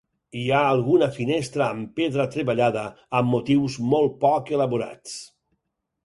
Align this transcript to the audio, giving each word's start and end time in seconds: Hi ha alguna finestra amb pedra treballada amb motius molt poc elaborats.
Hi 0.37 0.43
ha 0.51 0.59
alguna 0.67 1.09
finestra 1.17 1.65
amb 1.73 1.91
pedra 1.99 2.25
treballada 2.35 2.85
amb 3.19 3.29
motius 3.33 3.75
molt 3.91 4.15
poc 4.25 4.49
elaborats. 4.57 5.13